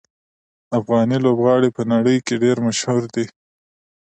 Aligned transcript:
افغاني 0.77 1.17
لوبغاړي 1.25 1.69
په 1.77 1.81
نړۍ 1.91 2.17
کې 2.25 2.35
ډېر 2.43 2.57
مشهور 2.67 3.03
دي. 3.15 3.25